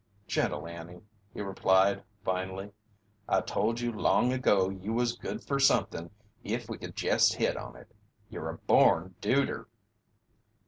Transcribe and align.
"Gentle 0.25 0.65
Annie," 0.65 1.03
he 1.31 1.41
replied, 1.41 2.01
finally, 2.23 2.71
"I 3.29 3.41
told 3.41 3.79
you 3.79 3.91
long 3.91 4.33
ago 4.33 4.67
you 4.69 4.93
was 4.93 5.15
good 5.15 5.43
fer 5.43 5.59
somethin' 5.59 6.09
if 6.43 6.67
we 6.67 6.79
could 6.79 6.95
jest 6.95 7.35
hit 7.35 7.55
on 7.55 7.75
it. 7.75 7.91
You're 8.27 8.49
a 8.49 8.57
born 8.57 9.13
duder!" 9.21 9.67